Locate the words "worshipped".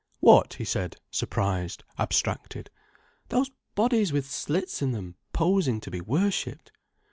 6.01-6.71